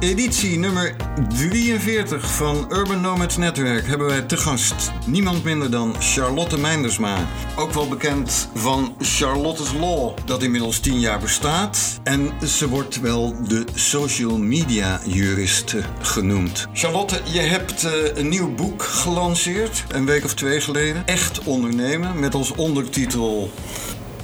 [0.00, 0.96] Editie nummer
[1.28, 7.26] 43 van Urban Nomads Netwerk hebben wij te gast niemand minder dan Charlotte Meindersma.
[7.56, 12.00] Ook wel bekend van Charlotte's Law, dat inmiddels 10 jaar bestaat.
[12.02, 16.66] En ze wordt wel de social media juriste genoemd.
[16.72, 21.06] Charlotte, je hebt uh, een nieuw boek gelanceerd, een week of twee geleden.
[21.06, 23.50] Echt ondernemen, met als ondertitel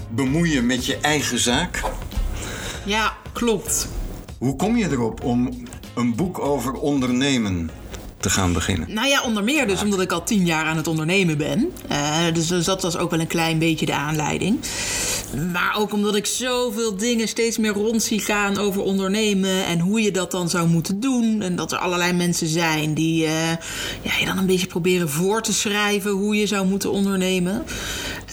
[0.08, 1.80] Bemoeien met je eigen zaak.
[2.84, 3.88] Ja, klopt.
[4.44, 5.50] Hoe kom je erop om
[5.94, 7.70] een boek over ondernemen
[8.20, 8.94] te gaan beginnen?
[8.94, 11.72] Nou ja, onder meer dus omdat ik al tien jaar aan het ondernemen ben.
[11.90, 14.58] Uh, dus, dus dat was ook wel een klein beetje de aanleiding.
[15.52, 20.02] Maar ook omdat ik zoveel dingen steeds meer rond zie gaan over ondernemen en hoe
[20.02, 21.42] je dat dan zou moeten doen.
[21.42, 23.50] En dat er allerlei mensen zijn die uh,
[24.02, 27.64] ja, je dan een beetje proberen voor te schrijven hoe je zou moeten ondernemen.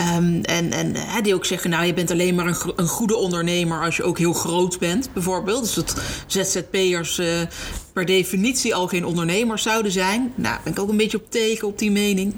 [0.02, 3.82] Um, en en die ook zeggen, nou je bent alleen maar een, een, goede ondernemer
[3.82, 5.62] als je ook heel groot bent, bijvoorbeeld.
[5.62, 7.28] Dus dat ZZP'ers uh,
[7.94, 10.34] per definitie al geen ondernemers zouden zijn.
[10.36, 12.34] Nou, ben ik ook een beetje op teken op die mening.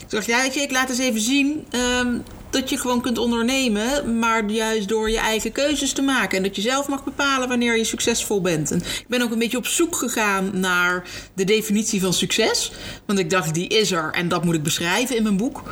[0.00, 1.66] Ik dacht, ja, je, ik laat eens even zien
[2.00, 2.22] um,
[2.54, 6.36] dat je gewoon kunt ondernemen, maar juist door je eigen keuzes te maken.
[6.36, 8.70] En dat je zelf mag bepalen wanneer je succesvol bent.
[8.70, 12.72] En ik ben ook een beetje op zoek gegaan naar de definitie van succes.
[13.06, 15.62] Want ik dacht, die is er en dat moet ik beschrijven in mijn boek.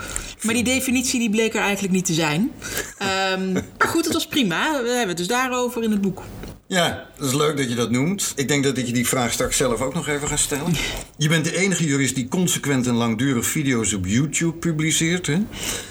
[0.43, 2.53] Maar die definitie die bleek er eigenlijk niet te zijn.
[3.39, 4.83] Um, goed, het was prima.
[4.83, 6.23] We hebben het dus daarover in het boek.
[6.67, 8.33] Ja, dat is leuk dat je dat noemt.
[8.37, 10.75] Ik denk dat ik je die vraag straks zelf ook nog even ga stellen.
[11.17, 15.27] Je bent de enige jurist die consequent en langdurig video's op YouTube publiceert.
[15.27, 15.39] Hè?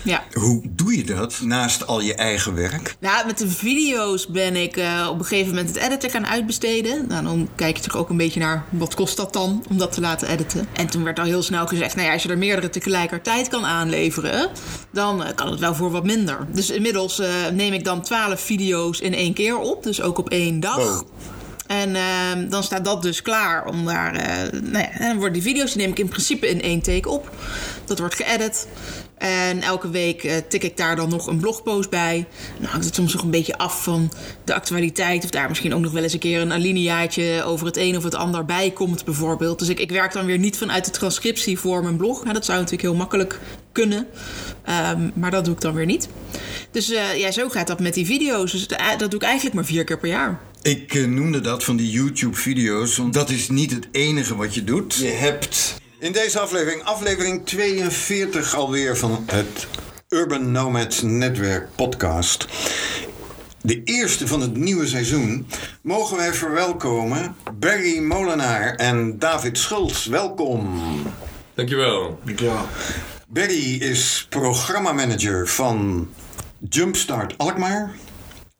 [0.03, 0.23] Ja.
[0.33, 2.95] Hoe doe je dat naast al je eigen werk?
[2.99, 7.08] Nou, met de video's ben ik uh, op een gegeven moment het editen gaan uitbesteden.
[7.08, 9.92] Nou, dan kijk je natuurlijk ook een beetje naar wat kost dat dan om dat
[9.92, 10.67] te laten editen.
[10.73, 13.65] En toen werd al heel snel gezegd, nou ja, als je er meerdere tegelijkertijd kan
[13.65, 14.49] aanleveren,
[14.92, 16.48] dan uh, kan het wel voor wat minder.
[16.53, 20.30] Dus inmiddels uh, neem ik dan 12 video's in één keer op, dus ook op
[20.30, 20.70] één dag.
[21.67, 24.15] En uh, dan staat dat dus klaar om daar.
[24.15, 27.09] Uh, nou ja, dan worden die video's, die neem ik in principe in één take
[27.09, 27.32] op.
[27.86, 28.67] Dat wordt geëdit.
[29.17, 32.27] En elke week uh, tik ik daar dan nog een blogpost bij.
[32.59, 34.11] Dan hangt het soms nog een beetje af van
[34.43, 35.23] de actualiteit.
[35.23, 38.03] Of daar misschien ook nog wel eens een keer een alineaatje over het een of
[38.03, 39.59] het ander bij komt, bijvoorbeeld.
[39.59, 42.21] Dus ik, ik werk dan weer niet vanuit de transcriptie voor mijn blog.
[42.21, 43.39] Nou, dat zou natuurlijk heel makkelijk
[43.71, 44.08] kunnen.
[44.92, 46.09] Um, maar dat doe ik dan weer niet.
[46.71, 48.52] Dus uh, ja, zo gaat dat met die video's.
[48.52, 50.39] Dus dat doe ik eigenlijk maar vier keer per jaar.
[50.61, 54.64] Ik uh, noemde dat van die YouTube-video's, want dat is niet het enige wat je
[54.64, 54.95] doet.
[54.95, 59.67] Je hebt in deze aflevering, aflevering 42 alweer van het
[60.10, 62.48] Urban Nomads Netwerk podcast.
[63.61, 65.48] De eerste van het nieuwe seizoen
[65.82, 70.05] mogen wij verwelkomen Barry Molenaar en David Schultz.
[70.05, 70.80] Welkom.
[71.54, 72.20] Dankjewel.
[72.26, 72.66] Dankjewel.
[73.27, 76.10] Barry is programmamanager van
[76.70, 77.95] Jumpstart Alkmaar.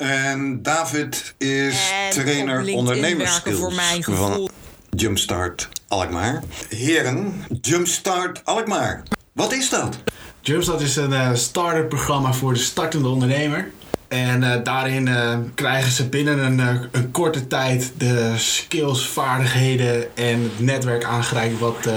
[0.02, 4.28] En David is en trainer ondernemerskills voor mijn gevoel.
[4.28, 4.50] van
[4.90, 6.44] Jumpstart Alkmaar.
[6.70, 9.04] Heren, Jumpstart Alkmaar.
[9.32, 9.98] Wat is dat?
[10.40, 13.72] Jumpstart is een uh, start-up programma voor de startende ondernemer.
[14.08, 20.42] En uh, daarin uh, krijgen ze binnen een, een, korte tijd de skills, vaardigheden en
[20.42, 21.90] het netwerk aangereikt wat,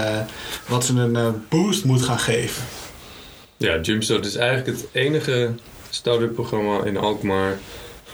[0.67, 2.65] wat ze een boost moet gaan geven.
[3.57, 5.51] Ja, Jumpstart is eigenlijk het enige
[5.91, 7.59] start-up programma in Alkmaar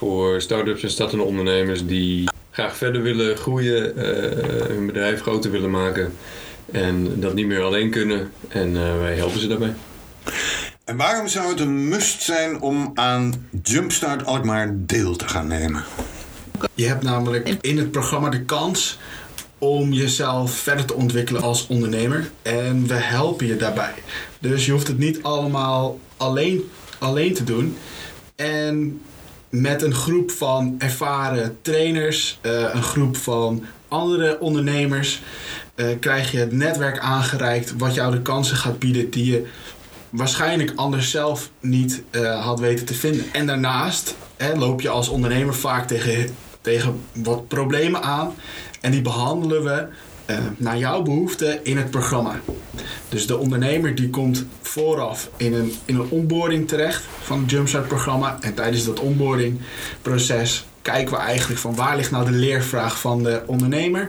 [0.01, 4.03] voor start-ups en startende ondernemers die graag verder willen groeien, uh,
[4.67, 6.13] hun bedrijf groter willen maken
[6.71, 8.31] en dat niet meer alleen kunnen.
[8.47, 9.73] En uh, wij helpen ze daarbij.
[10.83, 15.83] En waarom zou het een must zijn om aan Jumpstart Alkmaar deel te gaan nemen?
[16.73, 18.99] Je hebt namelijk in het programma de kans
[19.57, 22.29] om jezelf verder te ontwikkelen als ondernemer.
[22.41, 23.93] En we helpen je daarbij.
[24.39, 26.69] Dus je hoeft het niet allemaal alleen,
[26.99, 27.77] alleen te doen.
[28.35, 29.01] En
[29.51, 35.21] met een groep van ervaren trainers, uh, een groep van andere ondernemers,
[35.75, 39.47] uh, krijg je het netwerk aangereikt wat jou de kansen gaat bieden die je
[40.09, 43.25] waarschijnlijk anders zelf niet uh, had weten te vinden.
[43.33, 48.33] En daarnaast hè, loop je als ondernemer vaak tegen, tegen wat problemen aan
[48.81, 49.87] en die behandelen we
[50.31, 52.39] uh, naar jouw behoeften in het programma.
[53.09, 57.87] Dus de ondernemer die komt vooraf in een, in een onboarding terecht van het Jumpstart
[57.87, 58.37] programma.
[58.41, 59.59] En tijdens dat onboarding
[60.01, 64.07] proces kijken we eigenlijk van waar ligt nou de leervraag van de ondernemer.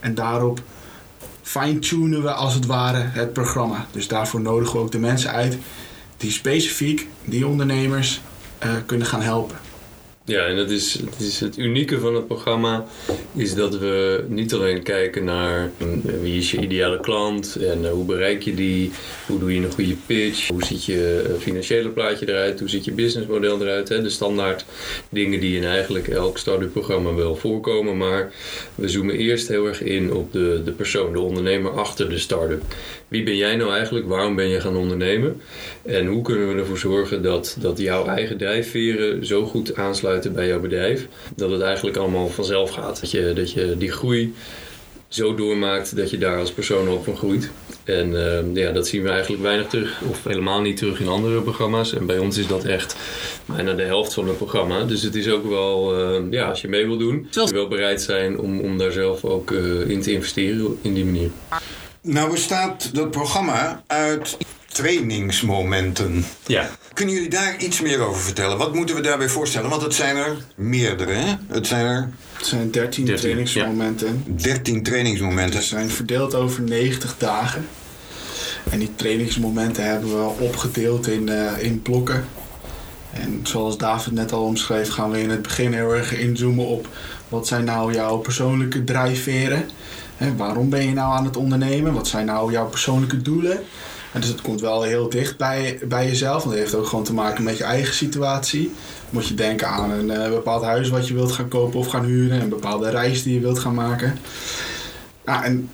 [0.00, 0.62] En daarop
[1.42, 3.86] fine-tunen we als het ware het programma.
[3.90, 5.58] Dus daarvoor nodigen we ook de mensen uit
[6.16, 8.20] die specifiek die ondernemers
[8.64, 9.56] uh, kunnen gaan helpen.
[10.32, 12.86] Ja, en dat is, het, is het unieke van het programma
[13.34, 18.04] is dat we niet alleen kijken naar mm, wie is je ideale klant en hoe
[18.04, 18.90] bereik je die,
[19.26, 22.92] hoe doe je een goede pitch, hoe ziet je financiële plaatje eruit, hoe ziet je
[22.92, 24.02] businessmodel eruit, hè?
[24.02, 24.64] de standaard
[25.08, 28.32] dingen die in eigenlijk elk start-up programma wel voorkomen, maar
[28.74, 32.62] we zoomen eerst heel erg in op de, de persoon, de ondernemer achter de start-up.
[33.08, 34.06] Wie ben jij nou eigenlijk?
[34.06, 35.40] Waarom ben je gaan ondernemen?
[35.82, 40.46] En hoe kunnen we ervoor zorgen dat, dat jouw eigen drijfveren zo goed aansluiten bij
[40.46, 43.00] jouw bedrijf, dat het eigenlijk allemaal vanzelf gaat.
[43.00, 44.34] Dat je, dat je die groei
[45.14, 47.50] zo doormaakt dat je daar als persoon ook van groeit.
[47.84, 51.40] En uh, ja, dat zien we eigenlijk weinig terug, of helemaal niet terug in andere
[51.40, 51.94] programma's.
[51.94, 52.96] En bij ons is dat echt
[53.46, 54.84] bijna de helft van het programma.
[54.84, 58.02] Dus het is ook wel, uh, ja, als je mee wil doen, je wel bereid
[58.02, 61.30] zijn om, om daar zelf ook uh, in te investeren in die manier.
[62.02, 64.36] Nou bestaat dat programma uit
[64.72, 66.24] trainingsmomenten.
[66.46, 66.70] Ja.
[66.92, 68.58] Kunnen jullie daar iets meer over vertellen?
[68.58, 69.70] Wat moeten we daarbij voorstellen?
[69.70, 71.34] Want het zijn er meerdere, hè?
[71.48, 72.10] Het zijn er...
[72.32, 74.24] Het zijn 13, 13, trainingsmomenten.
[74.26, 75.62] 13 trainingsmomenten.
[75.62, 77.68] Ze zijn verdeeld over 90 dagen.
[78.70, 82.24] En die trainingsmomenten hebben we opgedeeld in, uh, in blokken.
[83.12, 86.88] En zoals David net al omschreef, gaan we in het begin heel erg inzoomen op
[87.28, 89.68] wat zijn nou jouw persoonlijke drijfveren.
[90.16, 91.92] Hè, waarom ben je nou aan het ondernemen?
[91.92, 93.62] Wat zijn nou jouw persoonlijke doelen?
[94.20, 96.42] Dus het komt wel heel dicht bij, bij jezelf.
[96.42, 98.72] Want het heeft ook gewoon te maken met je eigen situatie.
[99.10, 102.04] Moet je denken aan een uh, bepaald huis wat je wilt gaan kopen of gaan
[102.04, 102.40] huren.
[102.40, 104.18] Een bepaalde reis die je wilt gaan maken.
[105.24, 105.70] Nou, en,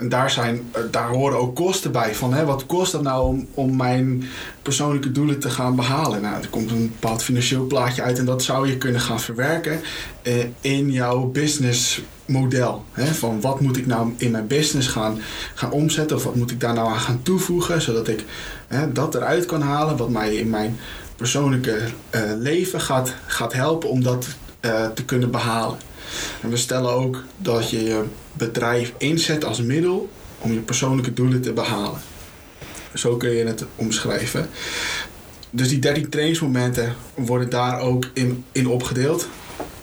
[0.00, 2.14] en daar, zijn, daar horen ook kosten bij.
[2.14, 4.24] Van, hè, wat kost het nou om, om mijn
[4.62, 6.22] persoonlijke doelen te gaan behalen?
[6.22, 8.18] Nou, er komt een bepaald financieel plaatje uit.
[8.18, 9.80] En dat zou je kunnen gaan verwerken
[10.22, 12.84] uh, in jouw business model.
[12.92, 13.06] Hè?
[13.06, 15.18] Van wat moet ik nou in mijn business gaan,
[15.54, 18.24] gaan omzetten of wat moet ik daar nou aan gaan toevoegen, zodat ik
[18.68, 20.78] hè, dat eruit kan halen wat mij in mijn
[21.16, 21.80] persoonlijke
[22.14, 24.26] uh, leven gaat, gaat helpen om dat
[24.60, 25.78] uh, te kunnen behalen.
[26.40, 31.40] En we stellen ook dat je je bedrijf inzet als middel om je persoonlijke doelen
[31.40, 32.00] te behalen.
[32.94, 34.48] Zo kun je het omschrijven.
[35.50, 39.28] Dus die 13 trainingsmomenten worden daar ook in, in opgedeeld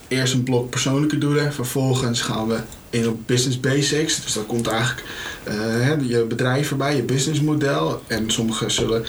[0.07, 1.53] eerst een blok persoonlijke doelen.
[1.53, 2.59] Vervolgens gaan we
[2.89, 4.21] in op business basics.
[4.23, 5.03] Dus dat komt eigenlijk
[5.47, 8.01] uh, je bedrijf erbij, je businessmodel.
[8.07, 9.05] En sommigen zullen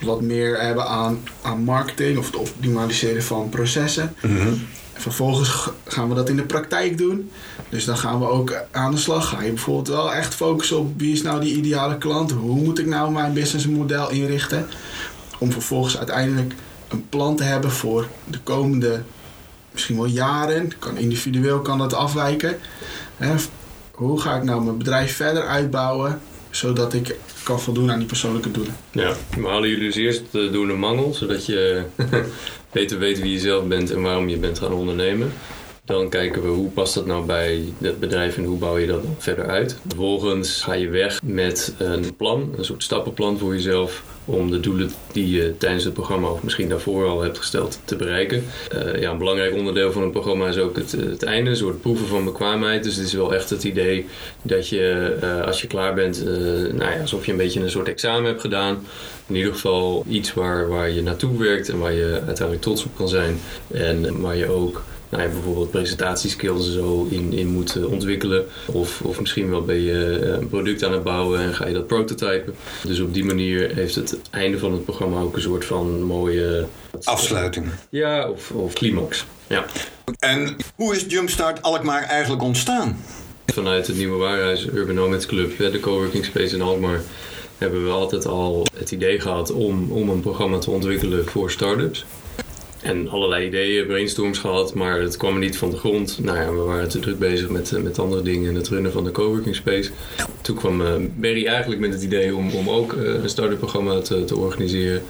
[0.00, 4.14] wat meer hebben aan, aan marketing of het optimaliseren van processen.
[4.20, 4.66] -hmm.
[5.00, 7.30] Vervolgens gaan we dat in de praktijk doen.
[7.68, 9.28] Dus dan gaan we ook aan de slag.
[9.28, 12.30] Ga je bijvoorbeeld wel echt focussen op wie is nou die ideale klant?
[12.30, 14.66] Hoe moet ik nou mijn businessmodel inrichten?
[15.38, 16.54] Om vervolgens uiteindelijk
[16.88, 19.02] een plan te hebben voor de komende
[19.72, 20.72] misschien wel jaren.
[20.78, 22.58] Kan, individueel kan dat afwijken.
[23.16, 23.34] Hè?
[23.90, 26.20] Hoe ga ik nou mijn bedrijf verder uitbouwen
[26.50, 28.76] zodat ik kan voldoen aan die persoonlijke doelen?
[28.90, 31.82] Ja, we halen jullie dus eerst de mangel, zodat je
[32.72, 35.32] beter weet wie je zelf bent en waarom je bent gaan ondernemen.
[35.90, 39.02] Dan kijken we hoe past dat nou bij het bedrijf en hoe bouw je dat
[39.18, 39.78] verder uit.
[39.86, 44.90] Vervolgens ga je weg met een plan, een soort stappenplan voor jezelf om de doelen
[45.12, 48.44] die je tijdens het programma of misschien daarvoor al hebt gesteld te bereiken.
[48.74, 51.80] Uh, ja, een belangrijk onderdeel van het programma is ook het, het einde, een soort
[51.80, 52.84] proeven van bekwaamheid.
[52.84, 54.06] Dus het is wel echt het idee
[54.42, 56.26] dat je uh, als je klaar bent, uh,
[56.72, 58.86] nou ja, alsof je een beetje een soort examen hebt gedaan.
[59.26, 62.96] In ieder geval iets waar, waar je naartoe werkt en waar je uiteindelijk trots op
[62.96, 63.40] kan zijn.
[63.72, 68.46] En waar je ook nou, je bijvoorbeeld presentatieskills en zo in, in moet ontwikkelen.
[68.66, 71.86] Of, of misschien wel ben je een product aan het bouwen en ga je dat
[71.86, 72.54] prototypen.
[72.86, 76.66] Dus op die manier heeft het einde van het programma ook een soort van mooie...
[77.04, 77.66] Afsluiting.
[77.88, 79.24] Ja, of, of climax.
[79.46, 79.64] Ja.
[80.18, 83.04] En hoe is Jumpstart Alkmaar eigenlijk ontstaan?
[83.46, 87.00] Vanuit het Nieuwe Waarhuis Urban Nomads Club, de coworking space in Alkmaar,
[87.58, 92.04] hebben we altijd al het idee gehad om, om een programma te ontwikkelen voor start-ups.
[92.82, 96.18] En allerlei ideeën, brainstorms gehad, maar het kwam niet van de grond.
[96.22, 99.04] Nou ja, we waren te druk bezig met, met andere dingen en het runnen van
[99.04, 99.90] de coworking space.
[100.40, 104.00] Toen kwam uh, Barry eigenlijk met het idee om, om ook uh, een start-up programma
[104.00, 105.02] te, te organiseren.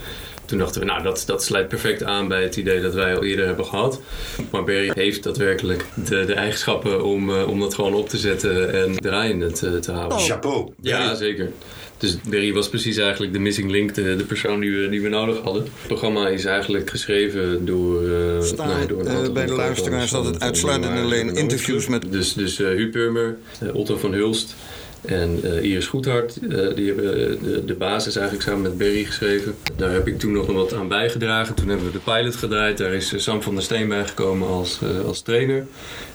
[0.50, 3.24] Toen dachten we, nou, dat, dat sluit perfect aan bij het idee dat wij al
[3.24, 4.00] eerder hebben gehad.
[4.50, 8.72] Maar Barry heeft daadwerkelijk de, de eigenschappen om, uh, om dat gewoon op te zetten
[8.72, 10.18] en draaiende te, te houden.
[10.18, 10.24] Oh.
[10.24, 10.72] Chapeau.
[10.80, 11.50] Ja, zeker.
[11.98, 15.08] Dus Barry was precies eigenlijk de missing link, de, de persoon die we, die we
[15.08, 15.62] nodig hadden.
[15.62, 18.02] Het programma is eigenlijk geschreven door...
[18.02, 22.12] Uh, Staan, nou, door uh, bij de luisteraars dat het uitsluitend alleen interviews met...
[22.12, 23.36] Dus, dus uh, Huub Purmer,
[23.72, 24.54] Otto van Hulst
[25.04, 29.54] En uh, Iris Goedhart, uh, die hebben de, de, basis eigenlijk samen met Berry geschreven.
[29.76, 31.54] Daar heb ik toen nog wat aan bijgedragen.
[31.54, 32.78] Toen hebben we de pilot gedraaid.
[32.78, 35.66] Daar is Sam van der Steen bijgekomen als, als trainer.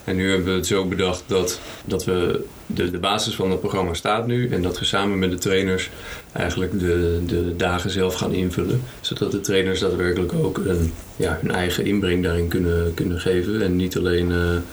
[0.03, 3.59] En nu hebben we het zo bedacht dat, dat we de, de basis van het
[3.59, 4.49] programma staat nu.
[4.49, 5.89] En dat we samen met de trainers
[6.31, 8.81] eigenlijk de, de dagen zelf gaan invullen.
[9.01, 13.61] Zodat de trainers daadwerkelijk ook een, ja, hun eigen inbreng daarin kunnen, kunnen geven.
[13.61, 14.29] En niet alleen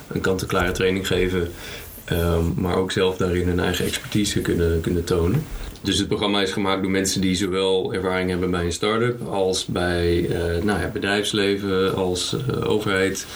[0.09, 1.49] een kant-en-klare training geven
[2.11, 5.45] Um, maar ook zelf daarin hun eigen expertise kunnen, kunnen tonen.
[5.83, 9.65] Dus het programma is gemaakt door mensen die zowel ervaring hebben bij een start-up als
[9.65, 13.27] bij uh, nou ja, bedrijfsleven, als uh, overheid,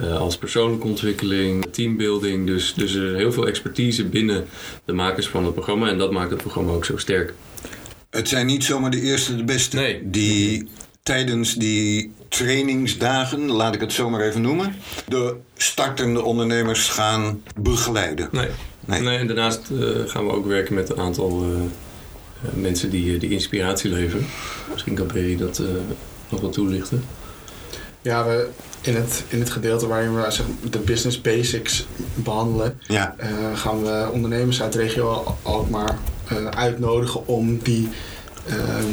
[0.00, 2.46] uh, als persoonlijke ontwikkeling, teambuilding.
[2.46, 4.44] Dus, dus er is heel veel expertise binnen
[4.84, 7.34] de makers van het programma en dat maakt het programma ook zo sterk.
[8.10, 10.00] Het zijn niet zomaar de eerste, de beste nee.
[10.04, 10.68] die
[11.02, 14.74] tijdens die trainingsdagen, laat ik het zo maar even noemen,
[15.08, 18.28] de startende ondernemers gaan begeleiden.
[18.32, 18.48] Nee.
[18.80, 19.00] Nee.
[19.00, 21.58] nee en daarnaast uh, gaan we ook werken met een aantal uh,
[22.54, 24.26] mensen die, die inspiratie leveren.
[24.72, 25.66] Misschien kan Perry dat uh,
[26.28, 27.04] nog wat toelichten.
[28.02, 28.48] Ja, we,
[28.80, 33.16] in, het, in het gedeelte waarin we zeg, de business basics behandelen, ja.
[33.54, 35.98] gaan we ondernemers uit de regio Alkmaar
[36.50, 37.88] uitnodigen om die
[38.46, 38.84] ehm,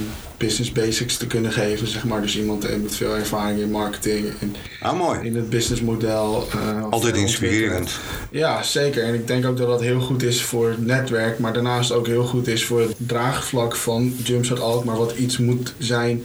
[0.41, 2.21] business basics te kunnen geven, zeg maar.
[2.21, 5.19] Dus iemand met veel ervaring in marketing en ah, mooi.
[5.19, 6.48] in het businessmodel.
[6.55, 7.91] Uh, Altijd inspirerend.
[8.31, 9.03] Ja, zeker.
[9.03, 12.07] En ik denk ook dat dat heel goed is voor het netwerk, maar daarnaast ook
[12.07, 16.24] heel goed is voor het draagvlak van Jumpstart maar wat iets moet zijn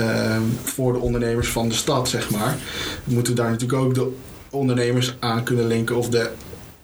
[0.00, 2.56] uh, voor de ondernemers van de stad, zeg maar.
[3.04, 4.12] We moeten daar natuurlijk ook de
[4.50, 6.30] ondernemers aan kunnen linken of de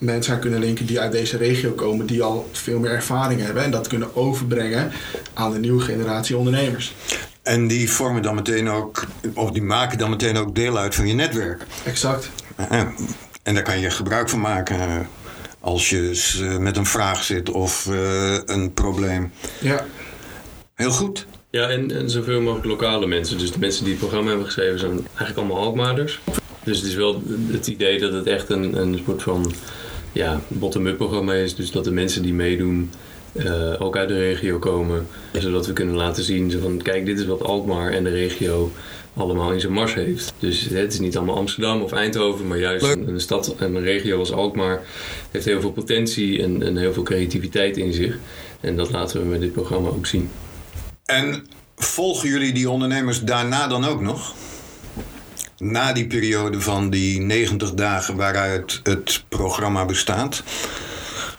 [0.00, 3.62] mensen aan kunnen linken die uit deze regio komen, die al veel meer ervaring hebben
[3.62, 4.92] en dat kunnen overbrengen
[5.34, 6.94] aan de nieuwe generatie ondernemers.
[7.42, 9.04] En die vormen dan meteen ook,
[9.34, 11.62] of die maken dan meteen ook deel uit van je netwerk.
[11.84, 12.30] Exact.
[13.42, 15.06] En daar kan je gebruik van maken
[15.60, 17.86] als je met een vraag zit of
[18.46, 19.32] een probleem.
[19.60, 19.86] Ja.
[20.74, 21.26] Heel goed.
[21.50, 23.38] Ja, en, en zoveel mogelijk lokale mensen.
[23.38, 26.20] Dus de mensen die het programma hebben geschreven zijn eigenlijk allemaal Alkmaarders.
[26.64, 29.52] Dus het is wel het idee dat het echt een, een soort van
[30.12, 31.54] ja, bottom-up programma is.
[31.54, 32.90] Dus dat de mensen die meedoen
[33.32, 35.06] uh, ook uit de regio komen.
[35.32, 38.70] Zodat we kunnen laten zien van kijk, dit is wat Alkmaar en de regio
[39.14, 40.32] allemaal in zijn mars heeft.
[40.38, 43.82] Dus het is niet allemaal Amsterdam of Eindhoven, maar juist een, een, stad en een
[43.82, 44.82] regio als Alkmaar
[45.30, 48.18] heeft heel veel potentie en, en heel veel creativiteit in zich.
[48.60, 50.30] En dat laten we met dit programma ook zien.
[51.04, 54.34] En volgen jullie die ondernemers daarna dan ook nog?
[55.60, 60.42] Na die periode van die 90 dagen waaruit het programma bestaat?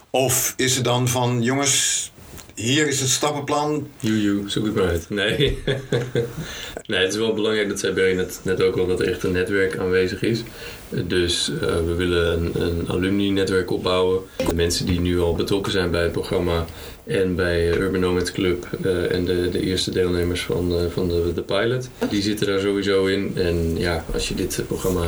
[0.09, 2.11] Of is het dan van, jongens,
[2.55, 3.87] hier is het stappenplan.
[3.99, 5.09] Joejoe, zoek het maar uit.
[5.09, 5.37] Nee.
[6.87, 9.23] nee, het is wel belangrijk, dat zei Barry net, net ook al, dat er echt
[9.23, 10.43] een netwerk aanwezig is.
[10.89, 14.21] Dus uh, we willen een, een alumni-netwerk opbouwen.
[14.47, 16.65] De mensen die nu al betrokken zijn bij het programma
[17.03, 21.41] en bij Urban Nomads Club uh, en de, de eerste deelnemers van, van de, de
[21.41, 23.31] pilot, die zitten daar sowieso in.
[23.35, 25.05] En ja, als je dit programma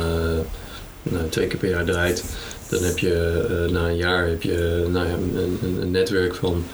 [1.02, 2.24] nou, twee keer per jaar draait,
[2.68, 5.06] dan heb je na een jaar heb je, nou
[5.80, 6.64] een netwerk van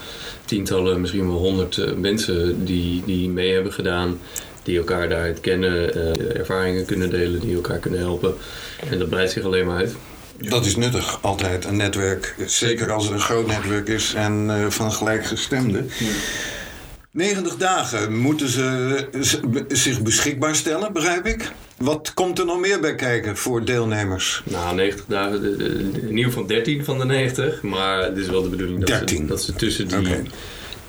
[0.50, 4.18] tientallen, misschien wel honderd mensen die, die mee hebben gedaan
[4.62, 8.34] die elkaar daaruit kennen, uh, ervaringen kunnen delen, die elkaar kunnen helpen.
[8.90, 9.94] En dat breidt zich alleen maar uit.
[10.38, 12.34] Dat is nuttig, altijd een netwerk.
[12.46, 15.90] Zeker als het een groot netwerk is en uh, van gelijkgestemden.
[15.98, 16.06] Ja.
[17.10, 21.52] 90 dagen moeten ze zich beschikbaar stellen, begrijp ik.
[21.84, 24.42] Wat komt er nog meer bij kijken voor deelnemers?
[24.44, 25.60] Nou, 90 dagen,
[26.08, 27.62] in ieder geval 13 van de 90.
[27.62, 30.22] Maar het is wel de bedoeling dat, ze, dat ze, tussen, die, okay.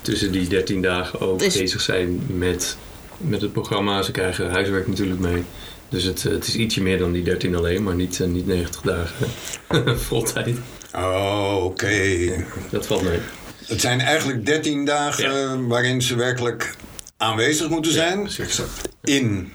[0.02, 1.58] tussen die 13 dagen ook is...
[1.58, 2.78] bezig zijn met
[3.22, 4.02] met het programma.
[4.02, 5.44] Ze krijgen huiswerk natuurlijk mee.
[5.90, 9.28] Dus het, het is ietsje meer dan die 13 alleen, maar niet, niet 90 dagen
[10.08, 10.58] vol tijd.
[10.96, 11.66] Oh, oké.
[11.66, 12.46] Okay.
[12.70, 13.20] dat valt mee.
[13.66, 15.68] Het zijn eigenlijk 13 dagen ja.
[15.68, 16.76] waarin ze werkelijk
[17.18, 18.30] aanwezig moeten zijn.
[18.30, 18.46] Ja,
[19.04, 19.52] in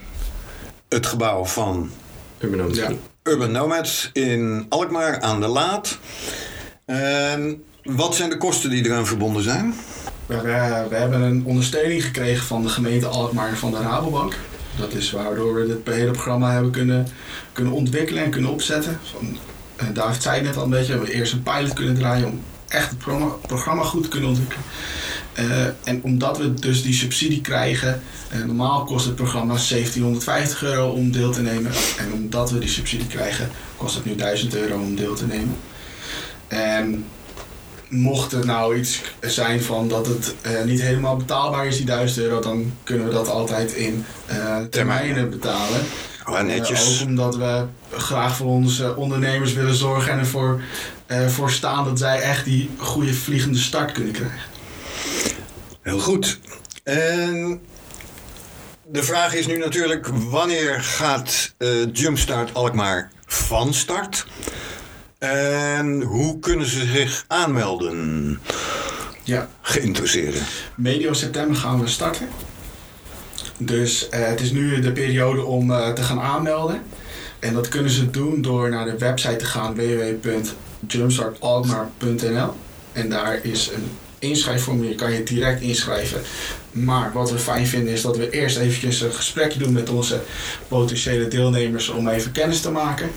[0.96, 1.90] het gebouw van
[2.38, 2.90] Urban Nomads, ja.
[3.22, 5.98] Urban Nomads in Alkmaar aan de Laat.
[6.84, 9.74] En wat zijn de kosten die eraan verbonden zijn?
[10.26, 10.40] We,
[10.88, 14.36] we, hebben een ondersteuning gekregen van de gemeente Alkmaar en van de Rabobank.
[14.78, 17.06] Dat is waardoor we dit hele programma hebben kunnen,
[17.52, 19.00] kunnen ontwikkelen en kunnen opzetten.
[19.02, 19.38] Van,
[19.82, 22.40] uh, David zei net al een beetje, we hebben eerst een pilot kunnen draaien om
[22.68, 22.98] echt het
[23.46, 24.64] programma, goed kunnen ontwikkelen.
[25.38, 28.02] Uh, en omdat we dus die subsidie krijgen,
[28.34, 31.72] uh, normaal kost het programma 1750 euro om deel te nemen.
[31.98, 35.56] En omdat we die subsidie krijgen, kost het nu 1000 euro om deel te nemen.
[36.48, 37.04] En
[37.88, 42.18] mocht het nou iets zijn van dat het uh, niet helemaal betaalbaar is, die 1000
[42.18, 44.04] euro, dan kunnen we dat altijd in
[44.70, 45.80] termijnen betalen.
[46.28, 47.00] Oh, netjes.
[47.00, 50.60] Ook omdat we graag voor onze ondernemers willen zorgen en ervoor
[51.06, 54.40] ervoor staan dat zij echt die goede vliegende start kunnen krijgen.
[55.82, 56.38] Heel goed.
[56.82, 57.60] En
[58.86, 64.26] de vraag is nu natuurlijk: wanneer gaat eh, Jumpstart Alkmaar van start?
[65.18, 68.40] En hoe kunnen ze zich aanmelden?
[69.22, 69.48] Ja.
[69.60, 70.42] Geïnteresseerden.
[70.74, 72.28] Medio september gaan we starten.
[73.58, 76.82] Dus eh, het is nu de periode om eh, te gaan aanmelden.
[77.38, 79.74] En dat kunnen ze doen door naar de website te gaan
[80.86, 82.54] www.jumpstartalkmaar.nl
[82.92, 86.20] En daar is een inschrijfformulier, kan je direct inschrijven.
[86.70, 90.20] Maar wat we fijn vinden is dat we eerst eventjes een gesprekje doen met onze
[90.68, 93.10] potentiële deelnemers om even kennis te maken.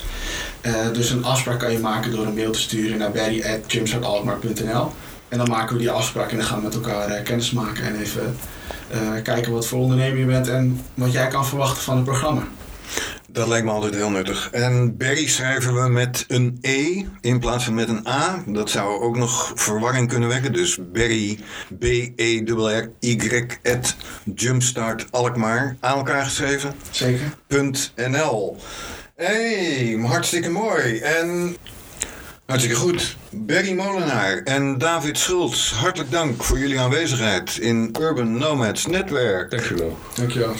[0.61, 4.91] Eh, dus een afspraak kan je maken door een mail te sturen naar barry.jumpstartalkmaar.nl
[5.29, 7.83] En dan maken we die afspraak en dan gaan we met elkaar uh, kennis maken
[7.83, 8.35] en even
[8.93, 12.47] uh, kijken wat voor ondernemer je bent en wat jij kan verwachten van het programma.
[13.39, 14.49] Dat lijkt me altijd heel nuttig.
[14.51, 18.43] En Barry schrijven we met een E in plaats van met een A.
[18.45, 20.53] Dat zou ook nog verwarring kunnen wekken.
[20.53, 21.39] Dus Barry,
[21.79, 23.95] B-E-R-R-Y, at
[24.35, 25.75] Jumpstart Alkmaar.
[25.79, 26.73] Aan elkaar geschreven.
[26.89, 27.33] Zeker.
[27.95, 28.57] .nl.
[29.15, 30.97] Hey, hartstikke mooi.
[30.97, 31.55] En
[32.45, 33.17] hartstikke goed.
[33.31, 39.51] Barry Molenaar en David Schultz, hartelijk dank voor jullie aanwezigheid in Urban Nomads Netwerk.
[39.51, 39.97] Dankjewel.
[40.15, 40.55] Dankjewel.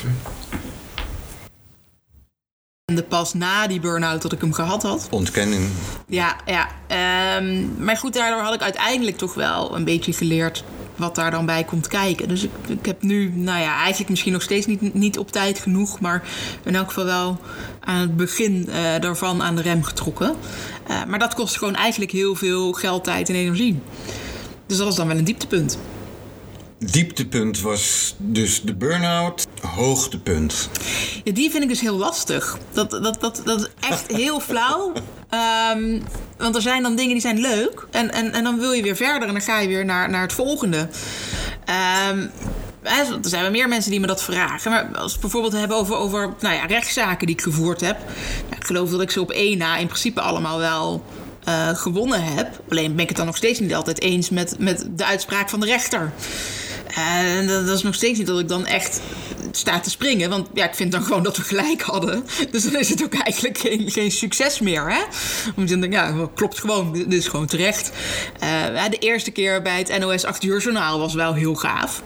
[3.08, 5.08] Pas na die burn-out dat ik hem gehad had.
[5.10, 5.70] Ontkenning.
[6.08, 6.68] Ja, ja.
[6.88, 10.64] Ehm, maar goed, daardoor had ik uiteindelijk toch wel een beetje geleerd
[11.00, 12.28] wat daar dan bij komt kijken.
[12.28, 15.60] Dus ik, ik heb nu, nou ja, eigenlijk misschien nog steeds niet, niet op tijd
[15.60, 16.24] genoeg, maar
[16.64, 17.40] in elk geval wel
[17.80, 20.36] aan het begin eh, daarvan aan de rem getrokken.
[20.88, 23.80] Eh, maar dat kost gewoon eigenlijk heel veel geld, tijd en energie.
[24.66, 25.80] Dus dat was dan wel een dieptepunt.
[26.78, 29.48] Dieptepunt was dus de burn-out.
[29.62, 30.70] Hoogtepunt.
[31.24, 32.58] Ja, die vind ik dus heel lastig.
[32.72, 34.92] Dat, dat, dat, dat is echt heel flauw.
[35.30, 36.00] Ehm,
[36.38, 37.88] want er zijn dan dingen die zijn leuk.
[37.92, 40.22] En, en, en dan wil je weer verder en dan ga je weer naar, naar
[40.22, 40.90] het volgende.
[41.66, 42.28] Ehm,
[42.84, 44.72] hè, er zijn wel meer mensen die me dat vragen.
[44.72, 47.98] Maar als we het bijvoorbeeld hebben over, over nou ja, rechtszaken die ik gevoerd heb.
[48.56, 51.04] Ik geloof dat ik ze op één na in principe allemaal wel
[51.44, 52.62] eh, gewonnen heb.
[52.70, 55.60] Alleen ben ik het dan nog steeds niet altijd eens met, met de uitspraak van
[55.60, 56.12] de rechter.
[56.96, 59.02] En dat, dat is nog steeds niet dat ik dan echt
[59.52, 60.30] sta te springen.
[60.30, 62.26] Want ja, ik vind dan gewoon dat we gelijk hadden.
[62.52, 64.92] Dus dan is het ook eigenlijk geen, geen succes meer.
[64.92, 65.02] Hè?
[65.56, 66.94] Omdat je dan ja, klopt gewoon.
[66.94, 67.92] Dit is gewoon terecht.
[68.44, 72.04] Uh, de eerste keer bij het NOS 8 uur journaal was wel heel gaaf.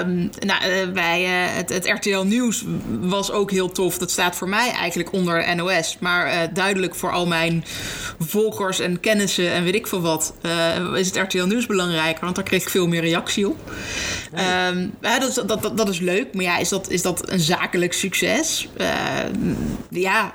[0.00, 2.64] Um, nou, bij uh, het, het, RTL Nieuws
[3.00, 3.98] was ook heel tof.
[3.98, 5.96] Dat staat voor mij eigenlijk onder NOS.
[6.00, 7.64] Maar uh, duidelijk voor al mijn
[8.18, 10.34] volgers en kennissen en weet ik veel wat...
[10.94, 12.24] is het RTL Nieuws belangrijker.
[12.24, 13.72] Want daar kreeg ik veel meer reactie op.
[14.36, 14.68] Ja.
[14.68, 16.34] Um, dat, dat, dat, dat, is leuk.
[16.34, 18.68] Maar ja, is dat, is dat een zakelijk succes?
[19.88, 20.34] ja,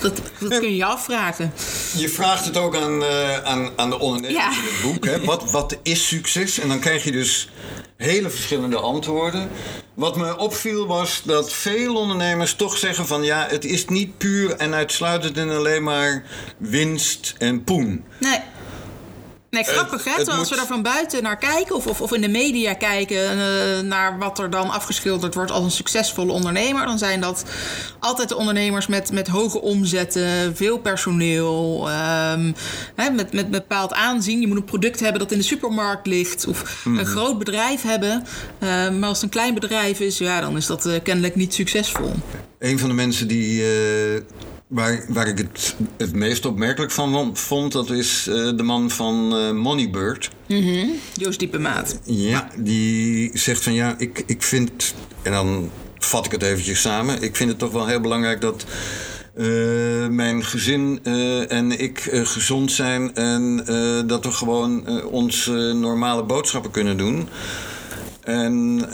[0.00, 1.52] dat, dat, kun je je afvragen.
[1.96, 3.04] Je vraagt het ook aan,
[3.44, 4.50] aan, aan de ondernemers ja.
[4.50, 5.04] in het boek.
[5.04, 5.24] Hè?
[5.24, 6.58] Wat, wat is succes?
[6.58, 7.50] En dan krijg je dus
[7.96, 9.48] hele verschillende antwoorden.
[9.94, 14.56] Wat me opviel was dat veel ondernemers toch zeggen van ja, het is niet puur
[14.56, 16.24] en uitsluitend en alleen maar
[16.58, 18.04] winst en poen.
[18.20, 18.38] Nee.
[19.50, 20.24] Nee, grappig hè?
[20.24, 23.80] Als we daar van buiten naar kijken of, of, of in de media kijken uh,
[23.80, 27.44] naar wat er dan afgeschilderd wordt als een succesvolle ondernemer, dan zijn dat
[28.00, 32.54] altijd de ondernemers met, met hoge omzetten, veel personeel, um,
[32.94, 34.40] hè, met, met bepaald aanzien.
[34.40, 36.98] Je moet een product hebben dat in de supermarkt ligt of mm.
[36.98, 38.24] een groot bedrijf hebben.
[38.60, 41.54] Uh, maar als het een klein bedrijf is, ja, dan is dat uh, kennelijk niet
[41.54, 42.12] succesvol.
[42.58, 43.64] Een van de mensen die
[44.66, 49.38] Waar, waar ik het het meest opmerkelijk van vond, dat is uh, de man van
[49.38, 50.30] uh, Moneybird.
[50.46, 50.92] Mm -hmm.
[51.12, 52.00] Joost Diepemaat.
[52.04, 57.22] Ja, die zegt van ja, ik, ik vind, en dan vat ik het eventjes samen,
[57.22, 58.64] ik vind het toch wel heel belangrijk dat
[59.36, 61.04] uh, mijn gezin
[61.48, 63.64] en ik gezond zijn en
[64.06, 67.28] dat we gewoon onze normale boodschappen kunnen doen.
[68.20, 68.84] En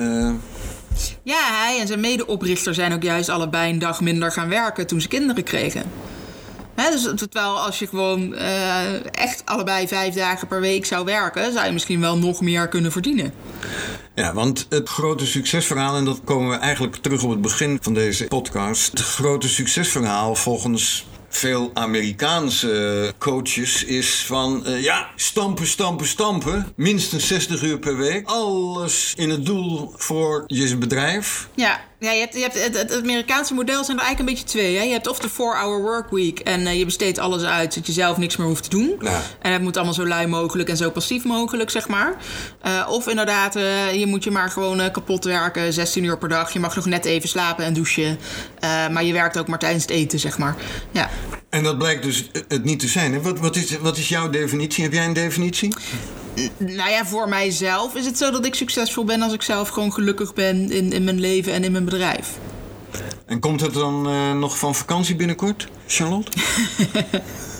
[1.23, 5.01] ja, hij en zijn medeoprichter zijn ook juist allebei een dag minder gaan werken toen
[5.01, 5.83] ze kinderen kregen.
[6.75, 11.53] He, dus terwijl als je gewoon uh, echt allebei vijf dagen per week zou werken,
[11.53, 13.33] zou je misschien wel nog meer kunnen verdienen.
[14.15, 17.95] Ja, want het grote succesverhaal, en dat komen we eigenlijk terug op het begin van
[17.95, 18.91] deze podcast.
[18.91, 26.73] Het grote succesverhaal volgens veel Amerikaanse coaches is van uh, ja, stampen, stampen, stampen.
[26.77, 28.27] Minstens 60 uur per week.
[28.27, 31.49] Alles in het doel voor je bedrijf.
[31.55, 34.59] Ja, Ja, je hebt, je hebt het, het Amerikaanse model zijn er eigenlijk een beetje
[34.59, 34.77] twee.
[34.77, 34.83] Hè?
[34.83, 37.73] Je hebt of de 4-hour workweek en uh, je besteedt alles uit...
[37.73, 38.97] zodat je zelf niks meer hoeft te doen.
[39.01, 39.23] Ja.
[39.41, 42.17] En het moet allemaal zo lui mogelijk en zo passief mogelijk, zeg maar.
[42.67, 46.53] Uh, of inderdaad, uh, je moet je maar gewoon kapot werken, 16 uur per dag.
[46.53, 48.19] Je mag nog net even slapen en douchen.
[48.61, 50.57] maar je werkt ook maar tijdens het eten, zeg maar.
[50.91, 51.11] Ja.
[51.51, 53.13] En dat blijkt dus het niet te zijn.
[53.13, 53.21] Hè?
[53.21, 54.85] Wat, wat, is, wat is jouw definitie?
[54.85, 55.75] Heb jij een definitie?
[56.57, 59.93] Nou ja, voor mijzelf is het zo dat ik succesvol ben als ik zelf gewoon
[59.93, 62.39] gelukkig ben in, in mijn leven en in mijn bedrijf.
[63.27, 66.31] En komt het dan uh, nog van vakantie binnenkort, Charlotte?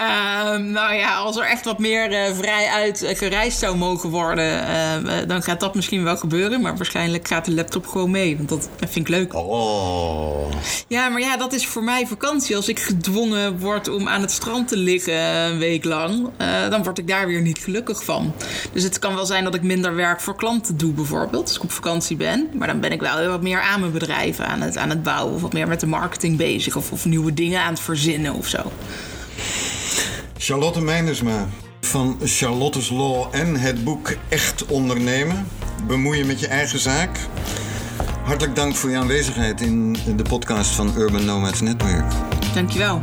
[0.00, 4.10] Uh, nou ja, als er echt wat meer uh, vrij uit uh, gereisd zou mogen
[4.10, 6.60] worden, dan gaat dat misschien wel gebeuren.
[6.60, 9.34] Maar waarschijnlijk gaat de laptop gewoon mee, want dat vind ik leuk.
[9.34, 10.50] Oh.
[10.88, 12.56] Ja, maar ja, dat is voor mij vakantie.
[12.56, 16.28] Als ik gedwongen word om aan het strand te liggen een week lang,
[16.70, 18.34] dan word ik daar weer niet gelukkig van.
[18.72, 21.62] Dus het kan wel zijn dat ik minder werk voor klanten doe, bijvoorbeeld, als ik
[21.62, 22.50] op vakantie ben.
[22.52, 25.02] Maar dan ben ik wel heel wat meer aan mijn bedrijf aan het, aan het
[25.02, 28.34] bouwen, of wat meer met de marketing bezig, of, of nieuwe dingen aan het verzinnen
[28.34, 28.72] of zo.
[30.38, 31.48] Charlotte Meinersma
[31.80, 35.46] van Charlotte's Law en het boek Echt Ondernemen.
[35.86, 37.18] Bemoeien met je eigen zaak.
[38.22, 42.04] Hartelijk dank voor je aanwezigheid in de podcast van Urban Nomads Network.
[42.54, 43.00] Dankjewel.